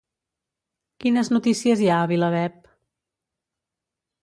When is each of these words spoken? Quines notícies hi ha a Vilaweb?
Quines 1.03 1.29
notícies 1.35 1.85
hi 1.85 1.91
ha 1.91 1.99
a 2.07 2.09
Vilaweb? 2.13 2.57